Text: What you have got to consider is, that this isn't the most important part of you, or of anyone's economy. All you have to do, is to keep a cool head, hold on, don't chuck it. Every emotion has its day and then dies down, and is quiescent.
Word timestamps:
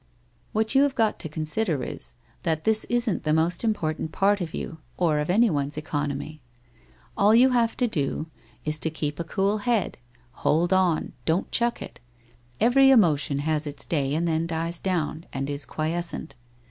What 0.51 0.73
you 0.73 0.81
have 0.81 0.95
got 0.95 1.19
to 1.19 1.29
consider 1.29 1.83
is, 1.83 2.15
that 2.41 2.63
this 2.63 2.85
isn't 2.85 3.21
the 3.21 3.33
most 3.35 3.63
important 3.63 4.11
part 4.11 4.41
of 4.41 4.51
you, 4.51 4.79
or 4.97 5.19
of 5.19 5.29
anyone's 5.29 5.77
economy. 5.77 6.41
All 7.15 7.35
you 7.35 7.51
have 7.51 7.77
to 7.77 7.87
do, 7.87 8.25
is 8.65 8.79
to 8.79 8.89
keep 8.89 9.19
a 9.19 9.23
cool 9.23 9.59
head, 9.59 9.99
hold 10.41 10.73
on, 10.73 11.13
don't 11.25 11.51
chuck 11.51 11.83
it. 11.83 11.99
Every 12.59 12.89
emotion 12.89 13.37
has 13.45 13.67
its 13.67 13.85
day 13.85 14.15
and 14.15 14.27
then 14.27 14.47
dies 14.47 14.79
down, 14.79 15.27
and 15.33 15.47
is 15.51 15.65
quiescent. 15.65 16.33